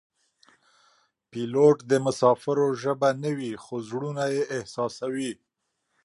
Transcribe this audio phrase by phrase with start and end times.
[1.31, 5.31] پیلوټ د مسافرو ژبه نه وي خو زړونه یې احساسوي.